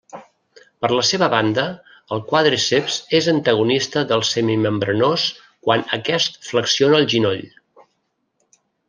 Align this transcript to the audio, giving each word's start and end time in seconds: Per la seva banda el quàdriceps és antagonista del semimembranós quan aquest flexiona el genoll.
Per 0.83 0.87
la 0.99 1.03
seva 1.09 1.27
banda 1.33 1.65
el 2.15 2.23
quàdriceps 2.31 2.97
és 3.19 3.29
antagonista 3.33 4.03
del 4.13 4.25
semimembranós 4.31 5.27
quan 5.69 5.85
aquest 5.99 6.41
flexiona 6.49 7.03
el 7.03 7.07
genoll. 7.17 7.45